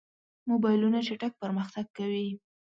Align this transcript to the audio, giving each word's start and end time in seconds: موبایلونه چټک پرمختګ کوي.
موبایلونه 0.49 0.99
چټک 1.07 1.31
پرمختګ 1.41 1.85
کوي. 1.97 2.27